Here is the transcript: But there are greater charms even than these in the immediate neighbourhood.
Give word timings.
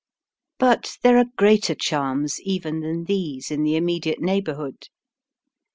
But 0.57 0.97
there 1.03 1.19
are 1.19 1.25
greater 1.37 1.75
charms 1.75 2.41
even 2.41 2.79
than 2.79 3.03
these 3.03 3.51
in 3.51 3.61
the 3.61 3.75
immediate 3.75 4.19
neighbourhood. 4.19 4.89